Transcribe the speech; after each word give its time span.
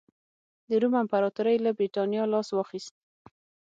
د 0.69 0.71
روم 0.81 0.93
امپراتورۍ 1.03 1.57
له 1.65 1.71
برېټانیا 1.77 2.23
لاس 2.33 2.47
واخیست 2.53 2.93